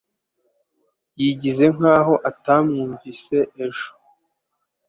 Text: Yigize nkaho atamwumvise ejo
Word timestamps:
Yigize 1.21 1.65
nkaho 1.75 2.13
atamwumvise 2.29 3.37
ejo 3.65 3.89